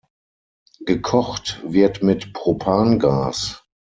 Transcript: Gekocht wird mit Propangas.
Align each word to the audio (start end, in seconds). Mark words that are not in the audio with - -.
Gekocht 0.83 1.61
wird 1.63 2.01
mit 2.01 2.33
Propangas. 2.33 3.63